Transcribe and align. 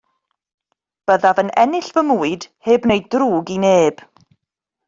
Byddaf 1.09 1.41
yn 1.43 1.53
ennill 1.63 1.91
fy 1.97 2.05
mwyd 2.07 2.49
heb 2.69 2.89
wneud 2.89 3.07
drwg 3.17 3.53
i 3.59 3.63
neb. 3.67 4.03